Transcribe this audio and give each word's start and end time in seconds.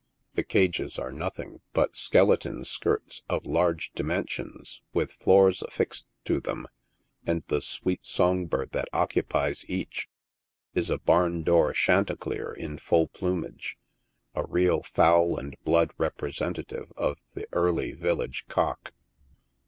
The 0.33 0.41
cages 0.43 0.97
are 0.97 1.11
nothing 1.11 1.61
but" 1.73 1.95
skeleton 1.95 2.65
skirts" 2.65 3.21
of 3.29 3.45
large 3.45 3.91
dimensions, 3.93 4.81
with 4.95 5.11
floors 5.11 5.61
affixed 5.61 6.07
to 6.25 6.39
them, 6.39 6.65
and 7.23 7.43
the 7.49 7.61
sweet 7.61 8.03
song 8.07 8.47
bird 8.47 8.71
that 8.71 8.89
occupies 8.93 9.63
each 9.67 10.09
is 10.73 10.89
a 10.89 10.97
barn 10.97 11.43
door 11.43 11.71
chanticleer 11.73 12.51
in 12.51 12.79
full 12.79 13.09
plumage— 13.09 13.77
a 14.33 14.43
real 14.47 14.81
fowl 14.81 15.37
and 15.37 15.55
blood 15.63 15.91
representative 15.99 16.91
of 16.97 17.19
the" 17.35 17.45
early 17.53 17.91
village 17.91 18.45
cock." 18.47 18.93